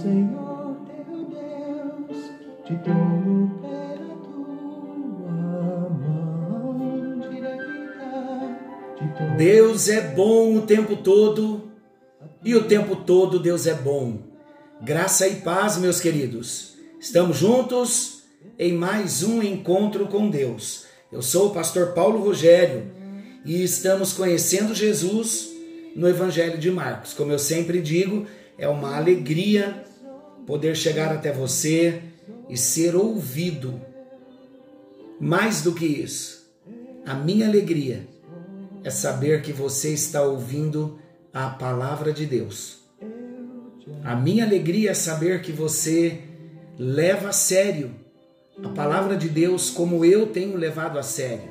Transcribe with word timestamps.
Senhor 0.00 0.76
teu 0.86 1.26
Deus 1.26 2.16
te 2.64 2.74
tomo 2.82 3.60
pela 3.60 4.16
tua 4.24 5.90
mão 5.90 7.20
direita. 7.28 8.56
Deus 9.36 9.90
é 9.90 10.00
bom 10.00 10.56
o 10.56 10.62
tempo 10.62 10.96
todo 10.96 11.70
e 12.42 12.54
o 12.54 12.64
tempo 12.64 12.96
todo 12.96 13.38
Deus 13.38 13.66
é 13.66 13.74
bom. 13.74 14.22
Graça 14.80 15.28
e 15.28 15.36
paz, 15.36 15.76
meus 15.76 16.00
queridos. 16.00 16.78
Estamos 16.98 17.36
juntos 17.36 18.22
em 18.58 18.72
mais 18.72 19.22
um 19.22 19.42
encontro 19.42 20.06
com 20.06 20.30
Deus. 20.30 20.86
Eu 21.12 21.20
sou 21.20 21.48
o 21.48 21.52
pastor 21.52 21.88
Paulo 21.88 22.24
Rogério 22.24 22.90
e 23.44 23.62
estamos 23.62 24.14
conhecendo 24.14 24.74
Jesus 24.74 25.50
no 25.94 26.08
Evangelho 26.08 26.56
de 26.56 26.70
Marcos. 26.70 27.12
Como 27.12 27.30
eu 27.32 27.38
sempre 27.38 27.82
digo, 27.82 28.24
é 28.56 28.66
uma 28.66 28.96
alegria 28.96 29.89
poder 30.46 30.76
chegar 30.76 31.12
até 31.12 31.32
você 31.32 32.02
e 32.48 32.56
ser 32.56 32.94
ouvido. 32.96 33.80
Mais 35.20 35.62
do 35.62 35.72
que 35.72 35.86
isso, 35.86 36.50
a 37.04 37.14
minha 37.14 37.46
alegria 37.46 38.06
é 38.82 38.90
saber 38.90 39.42
que 39.42 39.52
você 39.52 39.92
está 39.92 40.22
ouvindo 40.22 40.98
a 41.32 41.50
palavra 41.50 42.12
de 42.12 42.26
Deus. 42.26 42.80
A 44.02 44.16
minha 44.16 44.44
alegria 44.44 44.90
é 44.90 44.94
saber 44.94 45.42
que 45.42 45.52
você 45.52 46.20
leva 46.78 47.28
a 47.28 47.32
sério 47.32 47.94
a 48.62 48.68
palavra 48.70 49.16
de 49.16 49.28
Deus 49.28 49.70
como 49.70 50.04
eu 50.04 50.26
tenho 50.26 50.56
levado 50.56 50.98
a 50.98 51.02
sério. 51.02 51.48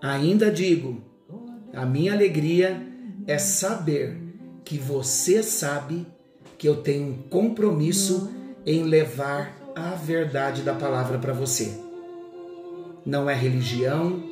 Ainda 0.00 0.50
digo, 0.50 1.02
a 1.72 1.84
minha 1.84 2.12
alegria 2.12 2.86
é 3.26 3.38
saber 3.38 4.16
que 4.64 4.78
você 4.78 5.42
sabe 5.42 6.06
que 6.64 6.68
eu 6.68 6.76
tenho 6.76 7.08
um 7.08 7.22
compromisso 7.28 8.30
em 8.64 8.84
levar 8.84 9.54
a 9.76 9.90
verdade 9.90 10.62
da 10.62 10.72
palavra 10.72 11.18
para 11.18 11.34
você. 11.34 11.78
Não 13.04 13.28
é 13.28 13.34
religião, 13.34 14.24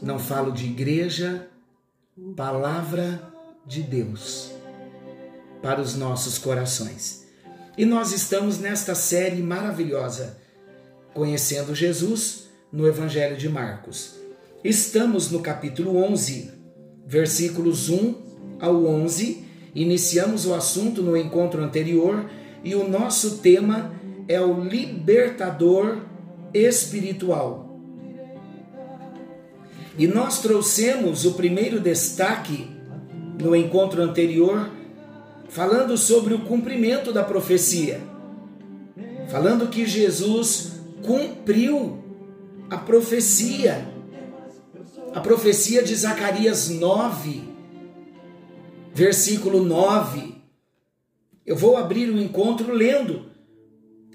não 0.00 0.18
falo 0.18 0.50
de 0.50 0.64
igreja, 0.64 1.46
palavra 2.34 3.22
de 3.66 3.82
Deus 3.82 4.50
para 5.60 5.78
os 5.78 5.94
nossos 5.94 6.38
corações. 6.38 7.26
E 7.76 7.84
nós 7.84 8.14
estamos 8.14 8.58
nesta 8.58 8.94
série 8.94 9.42
maravilhosa, 9.42 10.38
conhecendo 11.12 11.74
Jesus 11.74 12.48
no 12.72 12.88
Evangelho 12.88 13.36
de 13.36 13.46
Marcos. 13.46 14.14
Estamos 14.64 15.30
no 15.30 15.40
capítulo 15.40 15.98
11, 16.02 16.50
versículos 17.06 17.90
1 17.90 18.56
ao 18.58 18.86
11. 18.86 19.47
Iniciamos 19.78 20.44
o 20.44 20.54
assunto 20.54 21.02
no 21.02 21.16
encontro 21.16 21.62
anterior 21.62 22.28
e 22.64 22.74
o 22.74 22.88
nosso 22.88 23.38
tema 23.38 23.92
é 24.26 24.40
o 24.40 24.60
libertador 24.60 25.98
espiritual. 26.52 27.78
E 29.96 30.08
nós 30.08 30.40
trouxemos 30.40 31.24
o 31.24 31.34
primeiro 31.34 31.78
destaque 31.78 32.68
no 33.40 33.54
encontro 33.54 34.02
anterior, 34.02 34.68
falando 35.48 35.96
sobre 35.96 36.34
o 36.34 36.40
cumprimento 36.40 37.12
da 37.12 37.22
profecia. 37.22 38.00
Falando 39.28 39.68
que 39.68 39.86
Jesus 39.86 40.72
cumpriu 41.06 42.02
a 42.68 42.78
profecia. 42.78 43.86
A 45.14 45.20
profecia 45.20 45.84
de 45.84 45.94
Zacarias 45.94 46.68
9, 46.68 47.57
versículo 48.98 49.62
9. 49.62 50.34
Eu 51.46 51.54
vou 51.54 51.76
abrir 51.76 52.10
o 52.10 52.20
encontro 52.20 52.72
lendo 52.72 53.26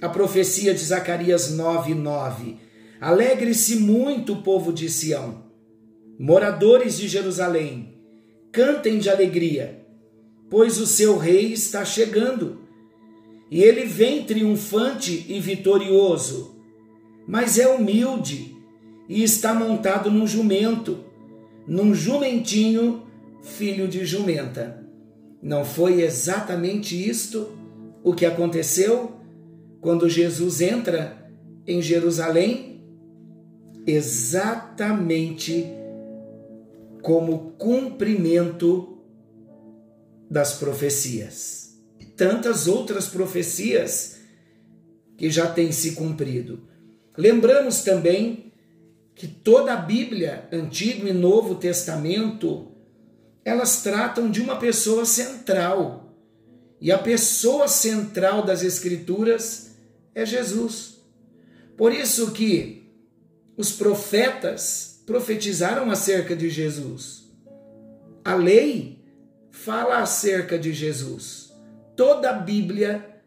a 0.01 0.09
profecia 0.09 0.73
de 0.73 0.81
Zacarias 0.81 1.51
9, 1.51 1.93
9. 1.93 2.57
Alegre-se 2.99 3.77
muito 3.77 4.33
o 4.33 4.41
povo 4.43 4.73
de 4.73 4.89
Sião, 4.89 5.45
moradores 6.19 6.97
de 6.97 7.07
Jerusalém, 7.07 7.97
cantem 8.51 8.99
de 8.99 9.09
alegria, 9.09 9.85
pois 10.49 10.77
o 10.77 10.85
seu 10.85 11.17
rei 11.17 11.53
está 11.53 11.85
chegando, 11.85 12.59
e 13.49 13.63
ele 13.63 13.85
vem 13.85 14.25
triunfante 14.25 15.25
e 15.29 15.39
vitorioso, 15.39 16.57
mas 17.25 17.57
é 17.57 17.69
humilde 17.69 18.53
e 19.07 19.23
está 19.23 19.53
montado 19.53 20.11
num 20.11 20.27
jumento, 20.27 21.05
num 21.65 21.95
jumentinho, 21.95 23.03
filho 23.43 23.87
de 23.87 24.05
jumenta. 24.05 24.83
Não 25.41 25.63
foi 25.65 26.01
exatamente 26.01 26.95
isto 27.07 27.51
o 28.01 28.13
que 28.13 28.25
aconteceu 28.25 29.17
quando 29.81 30.09
Jesus 30.09 30.61
entra 30.61 31.29
em 31.67 31.81
Jerusalém? 31.81 32.81
Exatamente 33.85 35.65
como 37.01 37.51
cumprimento 37.57 38.97
das 40.31 40.53
profecias. 40.53 41.77
Tantas 42.15 42.67
outras 42.67 43.07
profecias 43.07 44.19
que 45.17 45.29
já 45.29 45.47
têm 45.47 45.71
se 45.71 45.91
cumprido. 45.91 46.67
Lembramos 47.17 47.83
também 47.83 48.53
que 49.13 49.27
toda 49.27 49.73
a 49.73 49.77
Bíblia, 49.77 50.47
Antigo 50.51 51.07
e 51.07 51.13
Novo 51.13 51.55
Testamento, 51.55 52.72
elas 53.45 53.83
tratam 53.83 54.29
de 54.29 54.41
uma 54.41 54.57
pessoa 54.57 55.05
central. 55.05 56.15
E 56.79 56.91
a 56.91 56.97
pessoa 56.97 57.67
central 57.67 58.43
das 58.43 58.63
Escrituras 58.63 59.75
é 60.13 60.25
Jesus. 60.25 61.01
Por 61.77 61.93
isso 61.93 62.31
que 62.31 62.91
os 63.57 63.71
profetas 63.71 65.01
profetizaram 65.05 65.89
acerca 65.91 66.35
de 66.35 66.49
Jesus. 66.49 67.23
A 68.23 68.35
lei 68.35 68.99
fala 69.51 69.99
acerca 69.99 70.57
de 70.57 70.73
Jesus. 70.73 71.53
Toda 71.95 72.29
a 72.29 72.33
Bíblia 72.33 73.21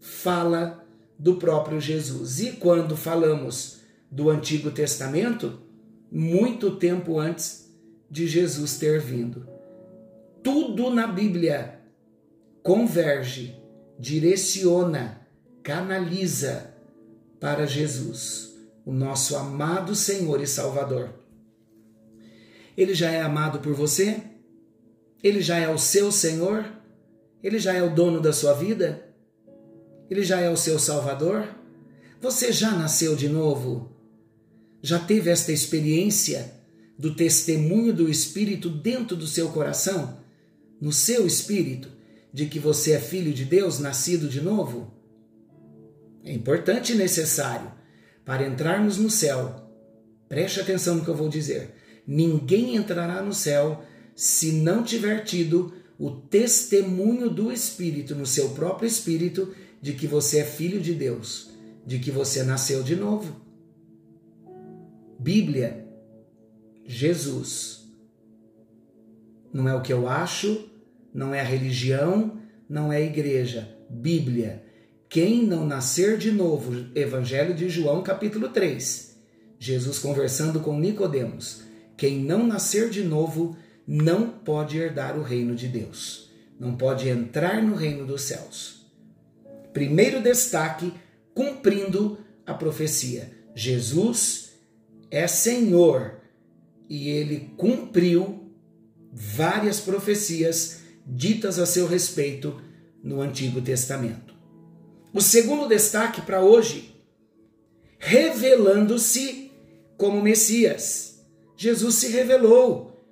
fala 0.00 0.84
do 1.18 1.36
próprio 1.36 1.80
Jesus. 1.80 2.40
E 2.40 2.52
quando 2.52 2.96
falamos 2.96 3.80
do 4.10 4.28
Antigo 4.28 4.70
Testamento, 4.70 5.60
muito 6.10 6.76
tempo 6.76 7.18
antes 7.18 7.61
de 8.12 8.28
Jesus 8.28 8.76
ter 8.76 9.00
vindo. 9.00 9.48
Tudo 10.42 10.90
na 10.90 11.06
Bíblia 11.06 11.80
converge, 12.62 13.58
direciona, 13.98 15.26
canaliza 15.62 16.74
para 17.40 17.64
Jesus, 17.66 18.54
o 18.84 18.92
nosso 18.92 19.34
amado 19.34 19.94
Senhor 19.94 20.42
e 20.42 20.46
Salvador. 20.46 21.08
Ele 22.76 22.92
já 22.92 23.10
é 23.10 23.22
amado 23.22 23.60
por 23.60 23.72
você? 23.72 24.22
Ele 25.24 25.40
já 25.40 25.56
é 25.56 25.70
o 25.70 25.78
seu 25.78 26.12
Senhor? 26.12 26.70
Ele 27.42 27.58
já 27.58 27.72
é 27.72 27.82
o 27.82 27.94
dono 27.94 28.20
da 28.20 28.34
sua 28.34 28.52
vida? 28.52 29.08
Ele 30.10 30.22
já 30.22 30.38
é 30.38 30.50
o 30.50 30.56
seu 30.56 30.78
Salvador? 30.78 31.48
Você 32.20 32.52
já 32.52 32.72
nasceu 32.72 33.16
de 33.16 33.30
novo? 33.30 33.90
Já 34.82 34.98
teve 34.98 35.30
esta 35.30 35.50
experiência 35.50 36.60
do 37.02 37.16
testemunho 37.16 37.92
do 37.92 38.08
Espírito 38.08 38.70
dentro 38.70 39.16
do 39.16 39.26
seu 39.26 39.48
coração? 39.48 40.20
No 40.80 40.92
seu 40.92 41.26
espírito? 41.26 41.88
De 42.32 42.46
que 42.46 42.60
você 42.60 42.92
é 42.92 43.00
filho 43.00 43.32
de 43.32 43.44
Deus, 43.44 43.80
nascido 43.80 44.28
de 44.28 44.40
novo? 44.40 44.94
É 46.22 46.32
importante 46.32 46.92
e 46.92 46.94
necessário 46.94 47.72
para 48.24 48.46
entrarmos 48.46 48.98
no 48.98 49.10
céu. 49.10 49.68
Preste 50.28 50.60
atenção 50.60 50.94
no 50.94 51.04
que 51.04 51.10
eu 51.10 51.16
vou 51.16 51.28
dizer. 51.28 51.74
Ninguém 52.06 52.76
entrará 52.76 53.20
no 53.20 53.34
céu 53.34 53.84
se 54.14 54.52
não 54.52 54.84
tiver 54.84 55.24
tido 55.24 55.74
o 55.98 56.08
testemunho 56.08 57.28
do 57.28 57.50
Espírito, 57.50 58.14
no 58.14 58.26
seu 58.26 58.50
próprio 58.50 58.86
espírito, 58.86 59.52
de 59.80 59.92
que 59.94 60.06
você 60.06 60.38
é 60.38 60.44
filho 60.44 60.80
de 60.80 60.94
Deus, 60.94 61.50
de 61.84 61.98
que 61.98 62.12
você 62.12 62.44
nasceu 62.44 62.80
de 62.80 62.94
novo. 62.94 63.42
Bíblia, 65.18 65.91
Jesus. 66.86 67.88
Não 69.52 69.68
é 69.68 69.74
o 69.74 69.82
que 69.82 69.92
eu 69.92 70.08
acho, 70.08 70.68
não 71.12 71.34
é 71.34 71.40
a 71.40 71.44
religião, 71.44 72.38
não 72.68 72.92
é 72.92 72.96
a 72.96 73.02
igreja. 73.02 73.76
Bíblia. 73.88 74.64
Quem 75.08 75.46
não 75.46 75.66
nascer 75.66 76.16
de 76.16 76.30
novo, 76.30 76.86
Evangelho 76.94 77.54
de 77.54 77.68
João, 77.68 78.02
capítulo 78.02 78.48
3. 78.48 79.14
Jesus 79.58 79.98
conversando 79.98 80.60
com 80.60 80.78
Nicodemos. 80.80 81.62
Quem 81.96 82.18
não 82.18 82.46
nascer 82.46 82.88
de 82.88 83.02
novo 83.02 83.56
não 83.86 84.28
pode 84.28 84.78
herdar 84.78 85.18
o 85.18 85.22
reino 85.22 85.54
de 85.54 85.68
Deus. 85.68 86.30
Não 86.58 86.74
pode 86.74 87.08
entrar 87.08 87.62
no 87.62 87.74
reino 87.74 88.06
dos 88.06 88.22
céus. 88.22 88.86
Primeiro 89.72 90.22
destaque, 90.22 90.92
cumprindo 91.34 92.18
a 92.46 92.54
profecia. 92.54 93.30
Jesus 93.54 94.52
é 95.10 95.26
Senhor 95.26 96.21
e 96.92 97.08
ele 97.08 97.54
cumpriu 97.56 98.52
várias 99.10 99.80
profecias 99.80 100.82
ditas 101.06 101.58
a 101.58 101.64
seu 101.64 101.86
respeito 101.86 102.60
no 103.02 103.22
Antigo 103.22 103.62
Testamento. 103.62 104.34
O 105.10 105.18
segundo 105.22 105.66
destaque 105.66 106.20
para 106.20 106.44
hoje, 106.44 106.94
revelando-se 107.98 109.50
como 109.96 110.20
Messias. 110.20 111.24
Jesus 111.56 111.94
se 111.94 112.08
revelou 112.08 113.02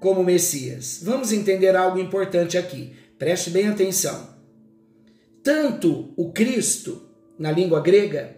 como 0.00 0.24
Messias. 0.24 1.00
Vamos 1.02 1.30
entender 1.30 1.76
algo 1.76 1.98
importante 1.98 2.56
aqui. 2.56 2.94
Preste 3.18 3.50
bem 3.50 3.68
atenção. 3.68 4.30
Tanto 5.42 6.14
o 6.16 6.32
Cristo, 6.32 7.02
na 7.38 7.52
língua 7.52 7.82
grega, 7.82 8.34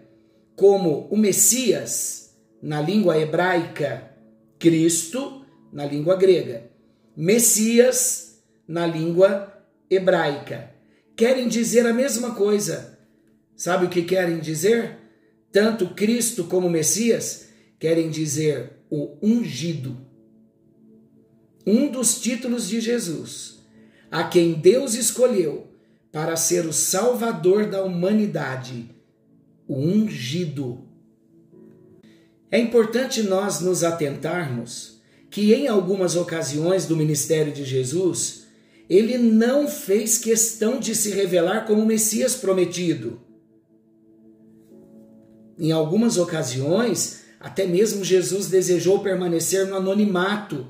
como 0.57 1.07
o 1.09 1.17
Messias, 1.17 2.37
na 2.61 2.83
língua 2.83 3.17
hebraica, 3.17 4.08
Cristo, 4.59 5.45
na 5.73 5.85
língua 5.85 6.17
grega, 6.17 6.71
Messias, 7.17 8.43
na 8.67 8.87
língua 8.87 9.53
hebraica, 9.91 10.75
querem 11.17 11.49
dizer 11.49 11.87
a 11.87 11.93
mesma 11.93 12.35
coisa. 12.35 12.99
Sabe 13.57 13.87
o 13.87 13.89
que 13.89 14.03
querem 14.03 14.39
dizer? 14.39 14.99
Tanto 15.51 15.95
Cristo 15.95 16.45
como 16.45 16.71
Messias 16.71 17.49
querem 17.79 18.11
dizer 18.11 18.73
o 18.91 19.17
ungido. 19.23 19.97
Um 21.67 21.91
dos 21.91 22.21
títulos 22.21 22.69
de 22.69 22.81
Jesus, 22.81 23.59
a 24.11 24.25
quem 24.25 24.55
Deus 24.55 24.95
escolheu 24.95 25.67
para 26.13 26.37
ser 26.37 26.67
o 26.67 26.73
Salvador 26.73 27.67
da 27.67 27.83
humanidade, 27.83 28.91
o 29.67 29.77
ungido. 29.77 30.88
É 32.51 32.59
importante 32.59 33.23
nós 33.23 33.61
nos 33.61 33.85
atentarmos 33.85 35.01
que, 35.31 35.53
em 35.53 35.69
algumas 35.69 36.17
ocasiões 36.17 36.87
do 36.87 36.97
ministério 36.97 37.53
de 37.53 37.65
Jesus, 37.65 38.47
ele 38.89 39.19
não 39.19 39.69
fez 39.69 40.17
questão 40.17 40.81
de 40.81 40.95
se 40.95 41.11
revelar 41.11 41.67
como 41.67 41.85
Messias 41.85 42.35
prometido. 42.35 43.21
Em 45.59 45.73
algumas 45.73 46.17
ocasiões, 46.17 47.25
até 47.39 47.67
mesmo 47.67 48.03
Jesus 48.05 48.49
desejou 48.49 49.01
permanecer 49.01 49.67
no 49.67 49.77
anonimato. 49.77 50.69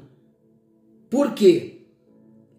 Por 1.08 1.32
quê? 1.32 1.82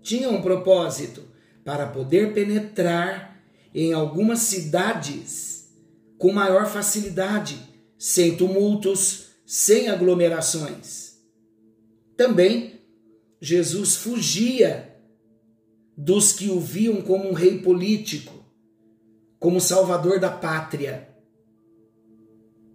Tinha 0.01 0.30
um 0.30 0.42
propósito 0.42 1.24
para 1.66 1.88
poder 1.88 2.33
penetrar 2.33 3.38
em 3.75 3.94
algumas 3.94 4.39
cidades 4.39 5.69
com 6.18 6.31
maior 6.31 6.66
facilidade, 6.68 7.69
sem 8.00 8.36
tumultos, 8.36 9.28
sem 9.46 9.90
aglomerações. 9.90 11.19
Também 12.18 12.81
Jesus 13.40 13.96
fugia 13.96 15.00
dos 15.96 16.31
que 16.31 16.50
o 16.50 16.60
viam 16.60 17.01
como 17.04 17.30
um 17.30 17.34
rei 17.34 17.60
político, 17.60 18.34
como 19.38 19.62
salvador 19.62 20.19
da 20.19 20.31
pátria. 20.31 21.10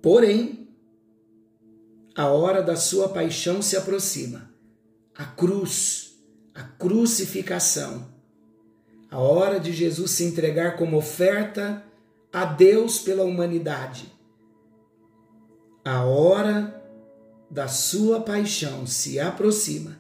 Porém, 0.00 0.68
a 2.14 2.28
hora 2.28 2.62
da 2.62 2.76
sua 2.76 3.08
paixão 3.08 3.60
se 3.60 3.76
aproxima. 3.76 4.54
A 5.16 5.24
cruz, 5.24 6.16
a 6.54 6.62
crucificação 6.62 8.14
a 9.14 9.18
hora 9.20 9.60
de 9.60 9.72
Jesus 9.72 10.10
se 10.10 10.24
entregar 10.24 10.76
como 10.76 10.96
oferta 10.96 11.84
a 12.32 12.44
Deus 12.44 12.98
pela 12.98 13.22
humanidade. 13.22 14.12
A 15.84 16.02
hora 16.02 16.82
da 17.50 17.68
sua 17.68 18.20
paixão 18.20 18.86
se 18.86 19.20
aproxima 19.20 19.98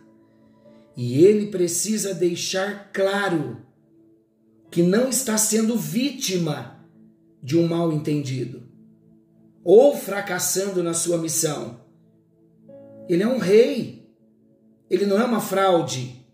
e 0.96 1.22
ele 1.22 1.48
precisa 1.48 2.14
deixar 2.14 2.90
claro 2.90 3.58
que 4.70 4.82
não 4.82 5.10
está 5.10 5.36
sendo 5.36 5.76
vítima 5.76 6.82
de 7.42 7.58
um 7.58 7.68
mal 7.68 7.92
entendido 7.92 8.62
ou 9.62 9.94
fracassando 9.94 10.82
na 10.82 10.94
sua 10.94 11.18
missão. 11.18 11.80
Ele 13.06 13.22
é 13.22 13.28
um 13.28 13.38
rei, 13.38 14.08
ele 14.88 15.04
não 15.04 15.20
é 15.20 15.24
uma 15.24 15.40
fraude. 15.40 16.24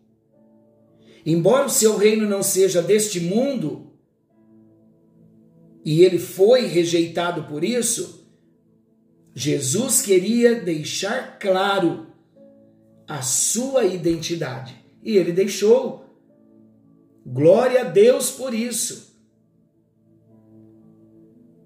Embora 1.26 1.66
o 1.66 1.70
seu 1.70 1.96
reino 1.96 2.28
não 2.28 2.42
seja 2.42 2.80
deste 2.80 3.18
mundo, 3.18 3.90
e 5.84 6.02
ele 6.02 6.20
foi 6.20 6.66
rejeitado 6.66 7.44
por 7.44 7.64
isso, 7.64 8.19
Jesus 9.34 10.02
queria 10.02 10.60
deixar 10.60 11.38
claro 11.38 12.06
a 13.06 13.22
sua 13.22 13.84
identidade. 13.84 14.74
E 15.02 15.16
ele 15.16 15.32
deixou. 15.32 16.06
Glória 17.24 17.82
a 17.82 17.84
Deus 17.84 18.30
por 18.30 18.54
isso. 18.54 19.10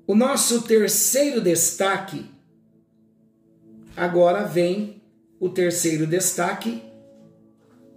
O 0.06 0.14
nosso 0.14 0.62
terceiro 0.62 1.40
destaque, 1.40 2.26
agora 3.96 4.44
vem 4.44 5.02
o 5.40 5.48
terceiro 5.48 6.06
destaque 6.06 6.82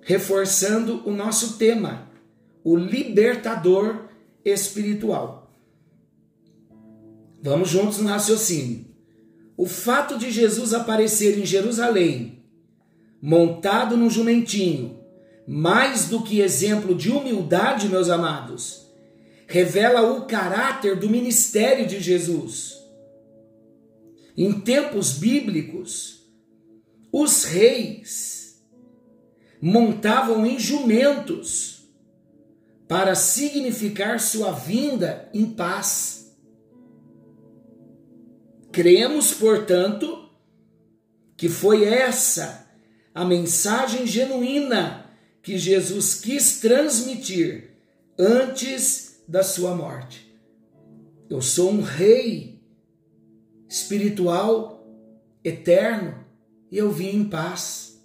reforçando 0.02 1.06
o 1.06 1.12
nosso 1.12 1.58
tema, 1.58 2.10
o 2.64 2.78
libertador 2.78 4.08
espiritual. 4.44 5.52
Vamos 7.42 7.70
juntos 7.70 7.98
no 8.00 8.08
raciocínio. 8.08 8.87
O 9.58 9.66
fato 9.66 10.20
de 10.20 10.30
Jesus 10.30 10.72
aparecer 10.72 11.40
em 11.40 11.46
Jerusalém, 11.46 12.44
montado 13.20 13.98
num 13.98 14.10
jumentinho, 14.10 15.00
mais 15.48 16.08
do 16.08 16.22
que 16.22 16.42
exemplo 16.42 16.94
de 16.94 17.10
humildade, 17.10 17.90
meus 17.90 18.10
amados, 18.10 18.86
revela 19.48 20.12
o 20.12 20.28
caráter 20.28 21.00
do 21.00 21.10
ministério 21.10 21.88
de 21.88 22.00
Jesus. 22.00 22.78
Em 24.38 24.60
tempos 24.60 25.14
bíblicos, 25.14 26.30
os 27.12 27.46
reis 27.46 28.62
montavam 29.60 30.46
em 30.46 30.60
jumentos 30.60 31.88
para 32.88 33.16
significar 33.16 34.20
sua 34.20 34.52
vinda 34.52 35.30
em 35.34 35.46
paz. 35.48 36.27
Cremos, 38.78 39.34
portanto, 39.34 40.30
que 41.36 41.50
foi 41.50 41.86
essa 41.86 42.70
a 43.12 43.26
mensagem 43.26 44.06
genuína 44.06 45.10
que 45.42 45.58
Jesus 45.58 46.14
quis 46.14 46.60
transmitir 46.60 47.72
antes 48.20 49.24
da 49.28 49.42
sua 49.42 49.74
morte. 49.74 50.32
Eu 51.28 51.42
sou 51.42 51.72
um 51.72 51.82
rei 51.82 52.62
espiritual, 53.68 54.88
eterno, 55.44 56.24
e 56.72 56.78
eu 56.78 56.92
vim 56.92 57.16
em 57.16 57.24
paz. 57.28 58.00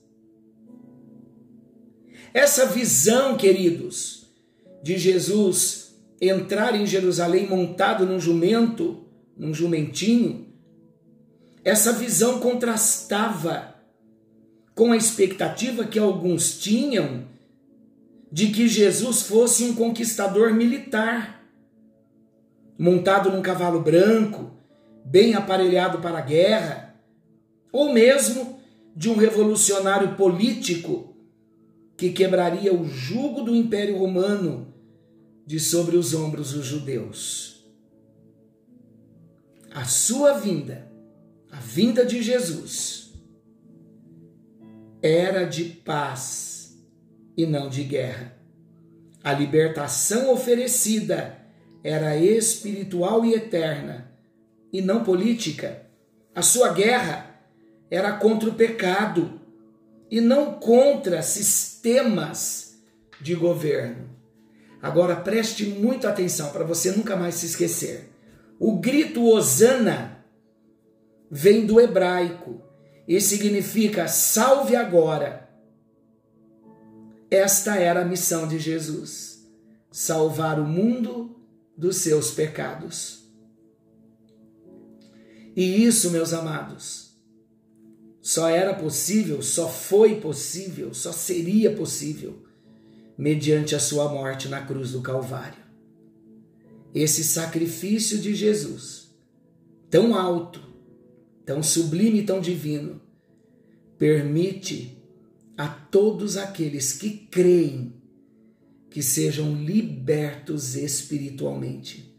Essa 2.32 2.64
visão, 2.64 3.36
queridos, 3.36 4.26
de 4.82 4.96
Jesus 4.96 5.94
entrar 6.18 6.74
em 6.74 6.86
Jerusalém 6.86 7.46
montado 7.46 8.06
num 8.06 8.18
jumento, 8.18 9.04
num 9.36 9.52
jumentinho, 9.52 10.50
essa 11.64 11.92
visão 11.92 12.40
contrastava 12.40 13.74
com 14.74 14.92
a 14.92 14.96
expectativa 14.96 15.84
que 15.84 15.98
alguns 15.98 16.58
tinham 16.58 17.26
de 18.30 18.48
que 18.48 18.66
Jesus 18.66 19.22
fosse 19.22 19.64
um 19.64 19.74
conquistador 19.74 20.54
militar, 20.54 21.44
montado 22.78 23.30
num 23.30 23.42
cavalo 23.42 23.80
branco, 23.80 24.50
bem 25.04 25.34
aparelhado 25.34 25.98
para 25.98 26.18
a 26.18 26.22
guerra, 26.22 26.96
ou 27.70 27.92
mesmo 27.92 28.58
de 28.96 29.08
um 29.08 29.16
revolucionário 29.16 30.16
político 30.16 31.14
que 31.96 32.10
quebraria 32.10 32.74
o 32.74 32.88
jugo 32.88 33.42
do 33.42 33.54
Império 33.54 33.98
Romano 33.98 34.74
de 35.46 35.60
sobre 35.60 35.96
os 35.96 36.14
ombros 36.14 36.52
dos 36.52 36.64
judeus. 36.66 37.64
A 39.70 39.84
sua 39.84 40.34
vinda, 40.34 40.91
a 41.52 41.56
vinda 41.56 42.06
de 42.06 42.22
Jesus, 42.22 43.12
era 45.02 45.44
de 45.44 45.64
paz 45.64 46.78
e 47.36 47.44
não 47.44 47.68
de 47.68 47.84
guerra. 47.84 48.34
A 49.22 49.34
libertação 49.34 50.32
oferecida 50.32 51.38
era 51.84 52.16
espiritual 52.16 53.22
e 53.26 53.34
eterna, 53.34 54.10
e 54.72 54.80
não 54.80 55.04
política. 55.04 55.82
A 56.34 56.40
sua 56.40 56.72
guerra 56.72 57.38
era 57.90 58.12
contra 58.12 58.48
o 58.48 58.54
pecado 58.54 59.38
e 60.10 60.22
não 60.22 60.54
contra 60.54 61.20
sistemas 61.20 62.78
de 63.20 63.34
governo. 63.34 64.08
Agora 64.80 65.16
preste 65.16 65.66
muita 65.66 66.08
atenção 66.08 66.50
para 66.50 66.64
você 66.64 66.92
nunca 66.92 67.14
mais 67.14 67.34
se 67.34 67.46
esquecer. 67.46 68.10
O 68.58 68.78
grito 68.78 69.22
Osana 69.28 70.11
vem 71.34 71.64
do 71.64 71.80
hebraico 71.80 72.60
e 73.08 73.18
significa 73.18 74.06
salve 74.06 74.76
agora. 74.76 75.48
Esta 77.30 77.76
era 77.76 78.02
a 78.02 78.04
missão 78.04 78.46
de 78.46 78.58
Jesus. 78.58 79.32
salvar 79.90 80.58
o 80.58 80.66
mundo 80.66 81.36
dos 81.76 81.96
seus 81.96 82.30
pecados. 82.30 83.30
E 85.54 85.84
isso, 85.84 86.10
meus 86.10 86.32
amados, 86.32 87.14
só 88.22 88.48
era 88.48 88.72
possível, 88.72 89.42
só 89.42 89.68
foi 89.68 90.18
possível, 90.18 90.94
só 90.94 91.12
seria 91.12 91.74
possível 91.74 92.42
mediante 93.18 93.74
a 93.74 93.78
sua 93.78 94.08
morte 94.08 94.48
na 94.48 94.64
cruz 94.64 94.92
do 94.92 95.02
Calvário. 95.02 95.62
Esse 96.94 97.22
sacrifício 97.22 98.18
de 98.18 98.34
Jesus, 98.34 99.14
tão 99.90 100.14
alto, 100.14 100.71
tão 101.44 101.62
sublime 101.62 102.20
e 102.20 102.26
tão 102.26 102.40
divino, 102.40 103.00
permite 103.98 104.98
a 105.56 105.68
todos 105.68 106.36
aqueles 106.36 106.92
que 106.92 107.10
creem 107.10 107.94
que 108.90 109.02
sejam 109.02 109.54
libertos 109.54 110.74
espiritualmente, 110.74 112.14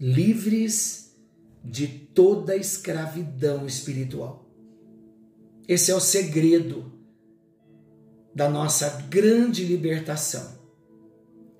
livres 0.00 1.14
de 1.62 1.86
toda 1.86 2.56
escravidão 2.56 3.66
espiritual. 3.66 4.50
Esse 5.66 5.90
é 5.90 5.94
o 5.94 6.00
segredo 6.00 6.92
da 8.34 8.50
nossa 8.50 8.88
grande 9.08 9.64
libertação. 9.64 10.58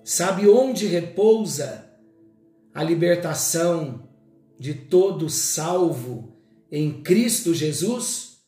Sabe 0.03 0.47
onde 0.47 0.85
repousa 0.85 1.89
a 2.73 2.83
libertação 2.83 4.07
de 4.59 4.73
todo 4.73 5.29
salvo 5.29 6.34
em 6.71 7.01
Cristo 7.01 7.53
Jesus? 7.53 8.39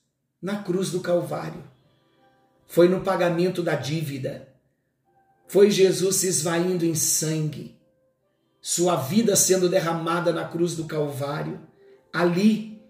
Na 0.42 0.62
cruz 0.64 0.92
do 0.92 1.00
Calvário. 1.00 1.64
Foi 2.68 2.88
no 2.88 3.02
pagamento 3.02 3.64
da 3.64 3.76
dívida 3.76 4.48
foi 5.48 5.72
Jesus 5.72 6.18
se 6.18 6.28
esvaindo 6.28 6.86
em 6.86 6.94
sangue, 6.94 7.80
sua 8.62 8.98
vida 8.98 9.36
sendo 9.36 9.70
derramada 9.70 10.34
na 10.34 10.46
cruz 10.46 10.76
do 10.76 10.86
Calvário. 10.86 11.62
Ali, 12.12 12.82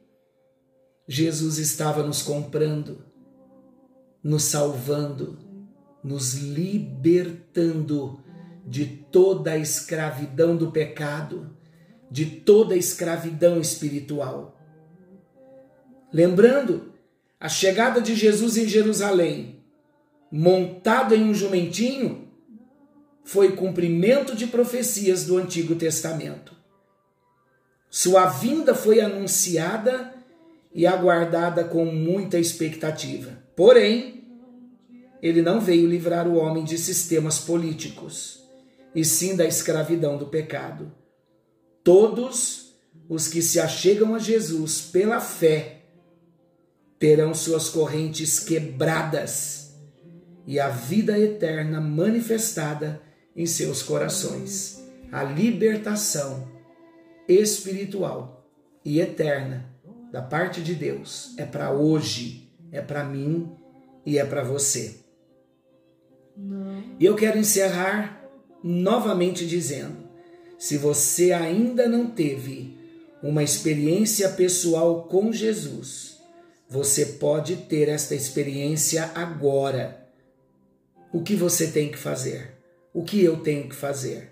Jesus 1.07 1.59
estava 1.59 2.01
nos 2.01 2.23
comprando, 2.23 3.05
nos 4.23 4.43
salvando, 4.43 5.37
nos 6.03 6.33
libertando 6.33 8.19
de 8.65 8.85
toda 8.87 9.51
a 9.51 9.57
escravidão 9.57 10.57
do 10.57 10.71
pecado, 10.71 11.55
de 12.09 12.25
toda 12.25 12.73
a 12.73 12.77
escravidão 12.77 13.61
espiritual. 13.61 14.56
Lembrando, 16.11 16.93
a 17.39 17.49
chegada 17.49 18.01
de 18.01 18.15
Jesus 18.15 18.57
em 18.57 18.67
Jerusalém, 18.67 19.63
montado 20.31 21.13
em 21.13 21.23
um 21.23 21.33
jumentinho, 21.33 22.27
foi 23.23 23.55
cumprimento 23.55 24.35
de 24.35 24.47
profecias 24.47 25.25
do 25.25 25.37
Antigo 25.37 25.75
Testamento. 25.75 26.55
Sua 27.89 28.25
vinda 28.27 28.73
foi 28.73 29.01
anunciada 29.01 30.13
e 30.73 30.87
aguardada 30.87 31.63
com 31.63 31.85
muita 31.85 32.39
expectativa. 32.39 33.43
Porém, 33.55 34.25
ele 35.21 35.41
não 35.41 35.59
veio 35.59 35.87
livrar 35.87 36.27
o 36.27 36.35
homem 36.35 36.63
de 36.63 36.77
sistemas 36.77 37.39
políticos, 37.39 38.43
e 38.95 39.03
sim 39.03 39.35
da 39.35 39.45
escravidão 39.45 40.17
do 40.17 40.27
pecado. 40.27 40.91
Todos 41.83 42.75
os 43.09 43.27
que 43.27 43.41
se 43.41 43.59
achegam 43.59 44.15
a 44.15 44.19
Jesus 44.19 44.81
pela 44.81 45.19
fé 45.19 45.76
terão 46.99 47.33
suas 47.33 47.69
correntes 47.69 48.39
quebradas 48.39 49.75
e 50.45 50.59
a 50.59 50.69
vida 50.69 51.19
eterna 51.19 51.79
manifestada 51.79 53.01
em 53.35 53.45
seus 53.45 53.83
corações. 53.83 54.83
A 55.11 55.23
libertação 55.23 56.47
espiritual 57.27 58.49
e 58.83 58.99
eterna 58.99 59.69
da 60.11 60.21
parte 60.21 60.61
de 60.61 60.73
Deus 60.73 61.33
é 61.37 61.45
para 61.45 61.71
hoje, 61.71 62.49
é 62.71 62.81
para 62.81 63.03
mim 63.03 63.51
e 64.05 64.17
é 64.17 64.25
para 64.25 64.43
você. 64.43 64.95
E 66.99 67.05
eu 67.05 67.15
quero 67.15 67.37
encerrar 67.37 68.23
novamente 68.63 69.45
dizendo: 69.45 70.07
se 70.57 70.77
você 70.77 71.31
ainda 71.31 71.87
não 71.87 72.07
teve 72.07 72.77
uma 73.21 73.43
experiência 73.43 74.29
pessoal 74.29 75.03
com 75.03 75.31
Jesus, 75.31 76.16
você 76.69 77.05
pode 77.05 77.55
ter 77.55 77.89
esta 77.89 78.15
experiência 78.15 79.11
agora. 79.15 80.07
O 81.13 81.21
que 81.21 81.35
você 81.35 81.67
tem 81.67 81.89
que 81.91 81.97
fazer? 81.97 82.57
o 82.97 83.03
que 83.03 83.23
eu 83.23 83.37
tenho 83.41 83.69
que 83.69 83.75
fazer? 83.75 84.31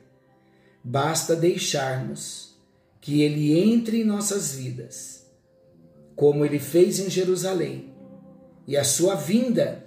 Basta 0.83 1.35
deixarmos 1.35 2.57
que 2.99 3.21
Ele 3.21 3.59
entre 3.59 4.01
em 4.01 4.03
nossas 4.03 4.55
vidas, 4.55 5.23
como 6.15 6.43
Ele 6.43 6.57
fez 6.57 6.99
em 6.99 7.07
Jerusalém, 7.07 7.93
e 8.65 8.75
a 8.75 8.83
sua 8.83 9.13
vinda 9.13 9.85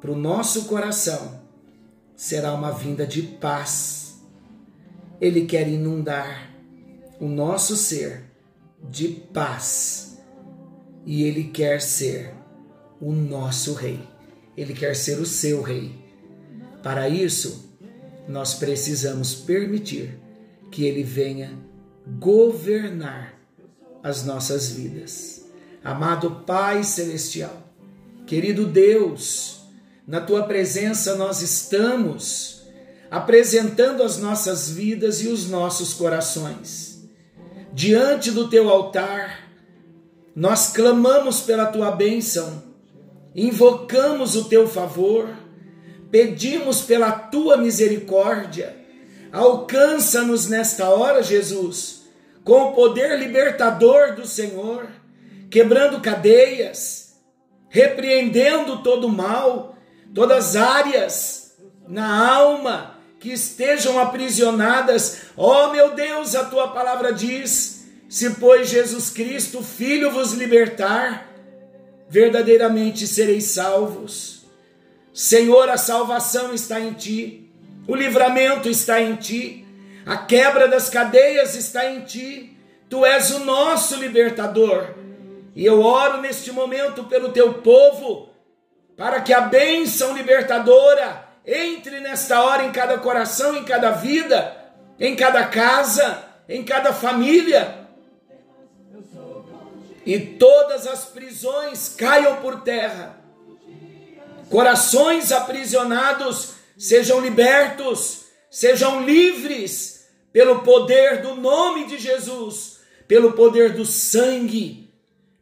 para 0.00 0.12
o 0.12 0.16
nosso 0.16 0.66
coração 0.66 1.42
será 2.14 2.54
uma 2.54 2.70
vinda 2.70 3.04
de 3.04 3.22
paz. 3.22 4.20
Ele 5.20 5.44
quer 5.44 5.66
inundar 5.66 6.54
o 7.18 7.26
nosso 7.26 7.74
ser 7.74 8.30
de 8.88 9.08
paz 9.08 10.09
e 11.04 11.22
Ele 11.22 11.44
quer 11.44 11.80
ser 11.80 12.34
o 13.00 13.12
nosso 13.12 13.74
Rei. 13.74 14.00
Ele 14.56 14.74
quer 14.74 14.94
ser 14.94 15.18
o 15.18 15.26
seu 15.26 15.62
Rei. 15.62 15.94
Para 16.82 17.08
isso, 17.08 17.70
nós 18.28 18.54
precisamos 18.54 19.34
permitir 19.34 20.18
que 20.70 20.84
Ele 20.84 21.02
venha 21.02 21.52
governar 22.18 23.34
as 24.02 24.24
nossas 24.24 24.70
vidas. 24.70 25.46
Amado 25.82 26.42
Pai 26.46 26.84
Celestial, 26.84 27.70
querido 28.26 28.66
Deus, 28.66 29.60
na 30.06 30.20
Tua 30.20 30.44
presença 30.44 31.14
nós 31.16 31.40
estamos 31.42 32.62
apresentando 33.10 34.02
as 34.02 34.18
nossas 34.18 34.70
vidas 34.70 35.22
e 35.22 35.28
os 35.28 35.48
nossos 35.48 35.94
corações. 35.94 37.08
Diante 37.72 38.30
do 38.30 38.48
Teu 38.48 38.68
altar, 38.68 39.49
nós 40.34 40.72
clamamos 40.72 41.40
pela 41.40 41.66
Tua 41.66 41.90
bênção, 41.90 42.62
invocamos 43.34 44.36
o 44.36 44.44
Teu 44.44 44.68
favor 44.68 45.28
pedimos 46.10 46.82
pela 46.82 47.12
tua 47.12 47.56
misericórdia. 47.56 48.76
Alcança-nos 49.32 50.48
nesta 50.48 50.88
hora, 50.90 51.22
Jesus, 51.22 52.02
com 52.44 52.64
o 52.64 52.72
poder 52.72 53.18
libertador 53.18 54.16
do 54.16 54.26
Senhor, 54.26 54.88
quebrando 55.48 56.00
cadeias, 56.00 57.16
repreendendo 57.68 58.82
todo 58.82 59.08
mal, 59.08 59.76
todas 60.12 60.56
as 60.56 60.56
áreas 60.56 61.56
na 61.86 62.34
alma 62.34 62.98
que 63.20 63.30
estejam 63.30 64.00
aprisionadas. 64.00 65.22
Ó 65.36 65.68
oh, 65.68 65.72
meu 65.72 65.94
Deus, 65.94 66.34
a 66.34 66.44
tua 66.44 66.68
palavra 66.68 67.12
diz: 67.12 67.79
se 68.10 68.30
pois 68.30 68.68
Jesus 68.68 69.08
Cristo, 69.08 69.62
Filho, 69.62 70.10
vos 70.10 70.32
libertar, 70.32 71.28
verdadeiramente 72.08 73.06
sereis 73.06 73.44
salvos. 73.44 74.44
Senhor, 75.14 75.68
a 75.70 75.76
salvação 75.76 76.52
está 76.52 76.80
em 76.80 76.92
ti, 76.92 77.48
o 77.86 77.94
livramento 77.94 78.68
está 78.68 79.00
em 79.00 79.14
ti, 79.14 79.64
a 80.04 80.16
quebra 80.16 80.66
das 80.66 80.90
cadeias 80.90 81.54
está 81.54 81.88
em 81.88 82.00
ti, 82.00 82.58
tu 82.88 83.06
és 83.06 83.30
o 83.30 83.44
nosso 83.44 83.94
libertador. 83.94 84.92
E 85.54 85.64
eu 85.64 85.80
oro 85.80 86.20
neste 86.20 86.50
momento 86.50 87.04
pelo 87.04 87.30
teu 87.30 87.54
povo, 87.54 88.30
para 88.96 89.20
que 89.20 89.32
a 89.32 89.42
bênção 89.42 90.16
libertadora 90.16 91.28
entre 91.46 92.00
nesta 92.00 92.42
hora 92.42 92.64
em 92.64 92.72
cada 92.72 92.98
coração, 92.98 93.56
em 93.56 93.62
cada 93.62 93.92
vida, 93.92 94.56
em 94.98 95.14
cada 95.14 95.44
casa, 95.46 96.24
em 96.48 96.64
cada 96.64 96.92
família. 96.92 97.79
E 100.10 100.18
todas 100.18 100.88
as 100.88 101.04
prisões 101.04 101.94
caiam 101.96 102.42
por 102.42 102.62
terra 102.62 103.20
corações 104.48 105.30
aprisionados 105.30 106.54
sejam 106.76 107.20
libertos, 107.20 108.24
sejam 108.50 109.04
livres 109.04 110.08
pelo 110.32 110.62
poder 110.62 111.22
do 111.22 111.36
nome 111.36 111.86
de 111.86 111.96
Jesus, 111.96 112.80
pelo 113.06 113.34
poder 113.34 113.72
do 113.72 113.86
sangue, 113.86 114.92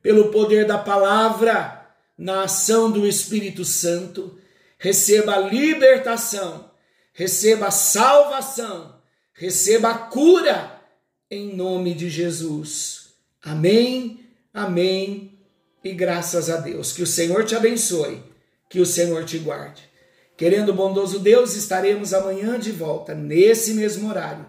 pelo 0.02 0.30
poder 0.30 0.66
da 0.66 0.76
palavra, 0.76 1.90
na 2.18 2.42
ação 2.42 2.90
do 2.90 3.06
Espírito 3.06 3.64
Santo. 3.64 4.38
Receba 4.78 5.36
a 5.36 5.38
libertação, 5.38 6.70
receba 7.14 7.68
a 7.68 7.70
salvação, 7.70 9.00
receba 9.32 9.88
a 9.88 9.98
cura 9.98 10.78
em 11.30 11.56
nome 11.56 11.94
de 11.94 12.10
Jesus. 12.10 13.14
Amém, 13.42 14.27
amém 14.52 15.38
e 15.82 15.92
graças 15.92 16.50
a 16.50 16.56
Deus. 16.56 16.92
Que 16.92 17.02
o 17.02 17.06
Senhor 17.06 17.44
te 17.44 17.54
abençoe 17.54 18.22
que 18.68 18.80
o 18.80 18.86
Senhor 18.86 19.24
te 19.24 19.38
guarde. 19.38 19.82
Querendo 20.36 20.70
o 20.70 20.74
bondoso 20.74 21.18
Deus, 21.18 21.56
estaremos 21.56 22.12
amanhã 22.14 22.58
de 22.58 22.70
volta, 22.70 23.14
nesse 23.14 23.74
mesmo 23.74 24.08
horário, 24.08 24.46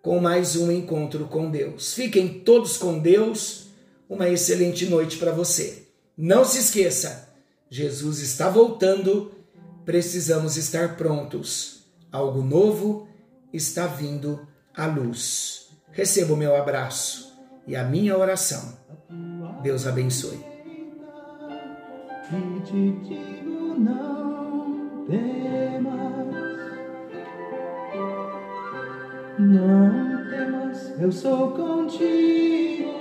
com 0.00 0.20
mais 0.20 0.54
um 0.54 0.70
encontro 0.70 1.26
com 1.26 1.50
Deus. 1.50 1.94
Fiquem 1.94 2.40
todos 2.40 2.76
com 2.76 2.98
Deus. 2.98 3.66
Uma 4.08 4.28
excelente 4.28 4.86
noite 4.86 5.18
para 5.18 5.32
você. 5.32 5.82
Não 6.16 6.44
se 6.44 6.58
esqueça, 6.58 7.28
Jesus 7.70 8.20
está 8.20 8.48
voltando, 8.48 9.32
precisamos 9.84 10.56
estar 10.56 10.96
prontos. 10.96 11.84
Algo 12.10 12.42
novo 12.42 13.06
está 13.52 13.86
vindo 13.86 14.48
à 14.74 14.86
luz. 14.86 15.68
Receba 15.92 16.32
o 16.32 16.36
meu 16.36 16.56
abraço 16.56 17.27
e 17.68 17.76
a 17.76 17.84
minha 17.84 18.16
oração. 18.16 18.72
Deus 19.62 19.86
abençoe. 19.86 20.38
Te 22.64 22.92
digo 23.02 23.78
não 23.78 25.06
temas, 25.06 25.86
não 29.38 30.30
temas, 30.30 31.00
eu 31.00 31.12
sou 31.12 31.52
contigo. 31.52 32.97